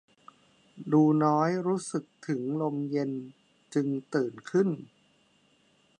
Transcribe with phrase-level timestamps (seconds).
[0.91, 3.11] ดูน้อยรู้สึกถึงลมเย็น
[3.73, 4.69] จึงตื่นขึ้น